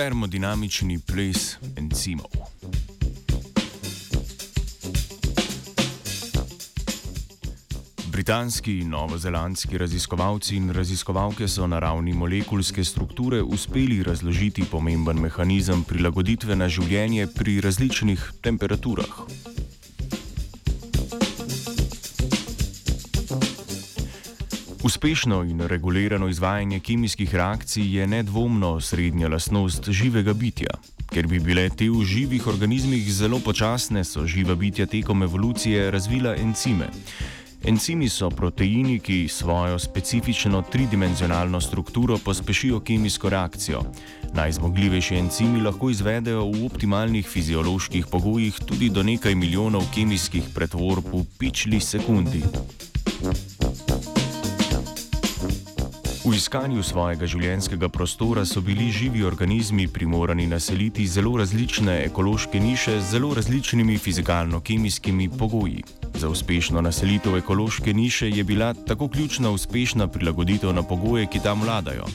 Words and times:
termodinamični 0.00 0.98
ples 0.98 1.58
encimov. 1.76 2.32
Britanski 8.08 8.78
in 8.78 8.88
novozelandski 8.88 9.78
raziskovalci 9.78 10.56
in 10.56 10.72
raziskovalke 10.72 11.48
so 11.48 11.66
na 11.66 11.78
ravni 11.78 12.12
molekulske 12.12 12.84
strukture 12.84 13.42
uspeli 13.42 14.02
razložiti 14.02 14.64
pomemben 14.70 15.20
mehanizem 15.20 15.84
prilagoditve 15.84 16.56
na 16.56 16.68
življenje 16.68 17.28
pri 17.36 17.60
različnih 17.60 18.24
temperaturah. 18.40 19.49
Uspešno 24.82 25.42
in 25.42 25.60
regulirano 25.60 26.28
izvajanje 26.28 26.80
kemijskih 26.80 27.34
reakcij 27.34 27.96
je 27.96 28.06
nedvomno 28.06 28.80
srednja 28.80 29.28
lastnost 29.28 29.90
živega 29.90 30.32
bitja. 30.32 30.70
Ker 31.12 31.26
bi 31.26 31.40
bile 31.40 31.68
te 31.68 31.90
v 31.90 32.04
živih 32.04 32.46
organizmih 32.46 33.12
zelo 33.12 33.40
počasne, 33.44 34.04
so 34.04 34.24
živa 34.26 34.54
bitja 34.54 34.86
tekom 34.86 35.22
evolucije 35.22 35.90
razvila 35.90 36.32
encime. 36.36 36.88
Encimi 37.64 38.08
so 38.08 38.30
proteini, 38.30 38.98
ki 39.00 39.28
svojo 39.28 39.78
specifično 39.78 40.62
tridimenzionalno 40.62 41.60
strukturo 41.60 42.18
pospešijo 42.24 42.80
kemijsko 42.80 43.28
reakcijo. 43.28 43.82
Najzmogljivejši 44.32 45.14
encimi 45.14 45.60
lahko 45.60 45.90
izvedejo 45.90 46.46
v 46.46 46.64
optimalnih 46.66 47.28
fizioloških 47.28 48.06
pogojih 48.06 48.60
tudi 48.66 48.88
do 48.88 49.02
nekaj 49.02 49.34
milijonov 49.34 49.92
kemijskih 49.94 50.48
pretvorb 50.54 51.04
v 51.12 51.24
pičli 51.38 51.80
sekundi. 51.80 52.42
V 56.30 56.36
iskanju 56.38 56.82
svojega 56.86 57.26
življenjskega 57.26 57.88
prostora 57.90 58.44
so 58.46 58.60
bili 58.62 58.84
živi 58.94 59.24
organizmi 59.26 59.88
primorani 59.90 60.44
naseliti 60.46 61.02
zelo 61.10 61.32
različne 61.40 61.96
ekološke 62.04 62.60
niše 62.62 63.00
z 63.00 63.16
zelo 63.16 63.32
različnimi 63.34 63.98
fizikalno-kemijskimi 63.98 65.26
pogoji. 65.38 65.82
Za 66.14 66.28
uspešno 66.30 66.80
naselitev 66.86 67.34
ekološke 67.36 67.94
niše 67.94 68.30
je 68.30 68.44
bila 68.44 68.74
tako 68.74 69.08
ključna 69.08 69.50
uspešna 69.50 70.06
prilagoditev 70.06 70.72
na 70.74 70.82
pogoje, 70.82 71.26
ki 71.26 71.42
tam 71.42 71.66
vladajo. 71.66 72.06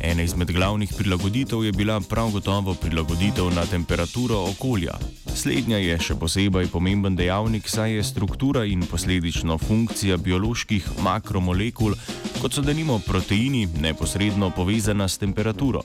Ena 0.00 0.22
izmed 0.22 0.52
glavnih 0.52 0.92
prilagoditev 0.96 1.64
je 1.64 1.72
bila 1.72 2.00
prav 2.00 2.30
gotovo 2.30 2.74
prilagoditev 2.74 3.50
na 3.54 3.66
temperaturo 3.66 4.38
okolja. 4.48 4.96
Slednja 5.34 5.76
je 5.76 5.98
še 6.02 6.14
posebej 6.14 6.66
pomemben 6.72 7.16
dejavnik, 7.16 7.68
saj 7.68 7.92
je 7.92 8.04
struktura 8.04 8.64
in 8.64 8.86
posledično 8.86 9.58
funkcija 9.58 10.16
bioloških 10.16 10.88
makromolekul, 11.02 11.94
kot 12.40 12.54
so 12.54 12.62
denimo 12.62 12.98
proteini, 12.98 13.68
neposredno 13.80 14.50
povezana 14.50 15.08
s 15.08 15.18
temperaturo. 15.18 15.82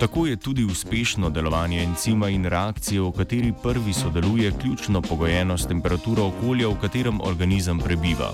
Tako 0.00 0.26
je 0.26 0.36
tudi 0.36 0.64
uspešno 0.64 1.30
delovanje 1.30 1.82
encima 1.82 2.28
in 2.28 2.44
reakcije, 2.44 3.00
v 3.00 3.12
kateri 3.12 3.52
prvi 3.62 3.92
sodeluje, 3.92 4.52
ključno 4.60 5.02
pogojeno 5.02 5.58
s 5.58 5.66
temperaturo 5.68 6.24
okolja, 6.26 6.68
v 6.68 6.78
katerem 6.80 7.20
organizem 7.20 7.78
prebiva. 7.78 8.32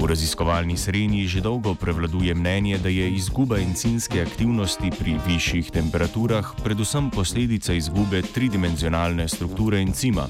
V 0.00 0.06
raziskovalni 0.06 0.76
srednji 0.76 1.26
že 1.26 1.40
dolgo 1.40 1.74
prevladuje 1.74 2.34
mnenje, 2.34 2.78
da 2.78 2.88
je 2.88 3.10
izguba 3.10 3.58
encimske 3.58 4.22
aktivnosti 4.22 4.90
pri 4.98 5.16
višjih 5.26 5.70
temperaturah 5.70 6.54
predvsem 6.64 7.10
posledica 7.10 7.72
izgube 7.72 8.22
tridimenzionalne 8.22 9.28
strukture 9.28 9.80
encima, 9.80 10.28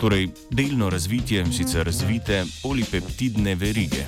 torej 0.00 0.28
delno 0.50 0.90
razvitje 0.90 1.46
sicer 1.52 1.86
razvite 1.86 2.44
polipeptidne 2.62 3.54
verige. 3.54 4.06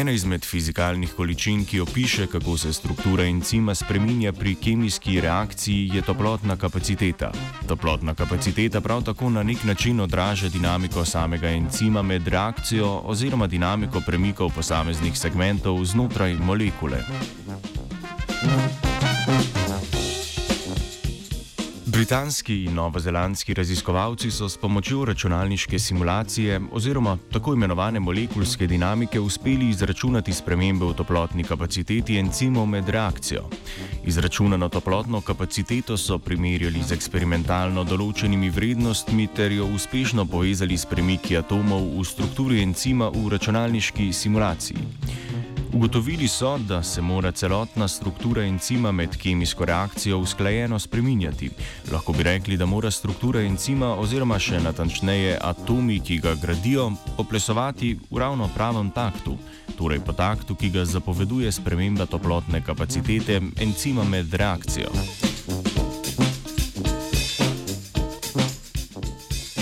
Ena 0.00 0.12
izmed 0.12 0.44
fizikalnih 0.44 1.10
količin, 1.12 1.64
ki 1.64 1.80
opiše, 1.80 2.26
kako 2.26 2.56
se 2.58 2.72
struktura 2.72 3.24
encima 3.24 3.74
spreminja 3.74 4.32
pri 4.32 4.54
kemijski 4.54 5.20
reakciji, 5.20 5.90
je 5.94 6.02
toplotna 6.02 6.56
kapaciteta. 6.56 7.32
Toplotna 7.68 8.14
kapaciteta 8.14 8.80
prav 8.80 9.02
tako 9.02 9.30
na 9.30 9.42
nek 9.42 9.64
način 9.64 10.00
odraža 10.00 10.48
dinamiko 10.48 11.04
samega 11.04 11.48
encima 11.48 12.02
med 12.02 12.28
reakcijo 12.28 13.02
oziroma 13.04 13.46
dinamiko 13.46 14.00
premikov 14.06 14.54
posameznih 14.54 15.18
segmentov 15.18 15.84
znotraj 15.84 16.34
molekule. 16.34 17.04
Britanski 22.00 22.64
in 22.64 22.74
novozelandski 22.74 23.54
raziskovalci 23.54 24.30
so 24.30 24.48
s 24.48 24.56
pomočjo 24.56 25.04
računalniške 25.04 25.78
simulacije 25.78 26.60
oziroma 26.72 27.18
tako 27.32 27.52
imenovane 27.54 28.00
molekulske 28.00 28.66
dinamike 28.66 29.20
uspeli 29.20 29.68
izračunati 29.68 30.32
spremembe 30.32 30.86
v 30.86 30.94
toplotni 30.94 31.44
kapaciteti 31.44 32.16
encimov 32.18 32.66
med 32.66 32.88
reakcijo. 32.88 33.44
Izračunano 34.04 34.68
toplotno 34.68 35.20
kapaciteto 35.20 35.96
so 35.96 36.18
primerjali 36.18 36.82
z 36.82 36.96
eksperimentalno 36.96 37.84
določenimi 37.84 38.48
vrednostmi 38.50 39.28
ter 39.36 39.52
jo 39.52 39.66
uspešno 39.66 40.24
povezali 40.24 40.78
s 40.78 40.86
premiki 40.86 41.36
atomov 41.36 41.84
v 41.98 42.04
strukturi 42.04 42.62
encima 42.62 43.12
v 43.12 43.28
računalniški 43.28 44.12
simulaciji. 44.12 45.19
Ugotovili 45.72 46.28
so, 46.28 46.58
da 46.58 46.82
se 46.82 47.00
mora 47.00 47.32
celotna 47.32 47.88
struktura 47.88 48.42
encima 48.44 48.92
med 48.92 49.16
kemijsko 49.16 49.64
reakcijo 49.64 50.18
usklajeno 50.18 50.78
spreminjati. 50.78 51.50
Lahko 51.92 52.12
bi 52.12 52.22
rekli, 52.22 52.56
da 52.56 52.66
mora 52.66 52.90
struktura 52.90 53.40
encima 53.40 53.94
oziroma 53.94 54.38
še 54.38 54.60
natančneje 54.60 55.38
atomi, 55.40 56.00
ki 56.00 56.18
ga 56.18 56.34
gradijo, 56.34 56.90
poplesovati 57.16 57.96
v 58.10 58.18
ravno 58.18 58.50
pravem 58.54 58.90
taktu, 58.90 59.38
torej 59.78 60.00
po 60.00 60.12
taktu, 60.12 60.54
ki 60.54 60.70
ga 60.70 60.84
zapoveduje 60.84 61.52
sprememba 61.52 62.06
toplotne 62.06 62.64
kapacitete 62.66 63.40
encima 63.60 64.04
med 64.04 64.34
reakcijo. 64.34 64.90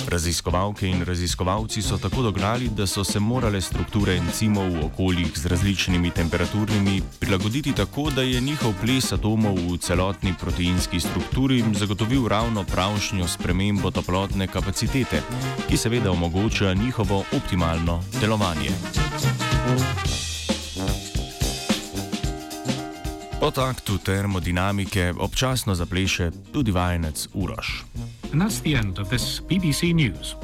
Raziskovalke 0.08 0.86
in 0.86 1.04
raziskovalci 1.04 1.82
so 1.82 1.98
tako 1.98 2.22
dognali, 2.22 2.68
da 2.68 2.86
so 2.86 3.04
se 3.04 3.20
morale 3.20 3.60
strukture 3.60 4.16
encimov 4.16 4.70
v 4.72 4.84
okoljih 4.84 5.38
z 5.38 5.46
različnimi 5.46 6.10
temperaturnimi 6.10 7.02
prilagoditi 7.20 7.72
tako, 7.72 8.10
da 8.10 8.22
je 8.22 8.40
njihov 8.40 8.72
ples 8.80 9.12
atomov 9.12 9.54
v 9.54 9.76
celotni 9.78 10.34
proteinski 10.40 11.00
strukturi 11.00 11.64
zagotovil 11.72 12.28
ravno 12.28 12.64
pravšnjo 12.64 13.28
spremembo 13.28 13.90
toplotne 13.90 14.46
kapacitete, 14.46 15.22
ki 15.68 15.76
seveda 15.76 16.10
omogoča 16.10 16.74
njihovo 16.74 17.24
optimalno 17.36 18.02
delovanje. 18.20 18.70
Po 23.40 23.50
taktu 23.50 23.98
termodinamike 23.98 25.14
občasno 25.18 25.74
zapleše 25.74 26.30
tudi 26.52 26.70
vajenec 26.70 27.28
Uroš. 27.34 27.84
And 28.32 28.42
that's 28.42 28.60
the 28.62 28.74
end 28.74 28.98
of 28.98 29.08
this 29.08 29.40
BBC 29.40 29.94
News. 29.94 30.34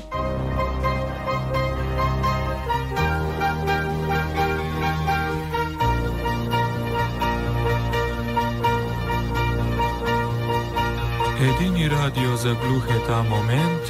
Edini 11.43 11.88
radio 11.88 12.37
za 12.37 12.55
gluhe 12.55 13.06
ta 13.06 13.22
moment 13.22 13.82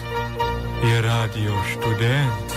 je 0.84 1.02
radio 1.02 1.52
študent. 1.72 2.53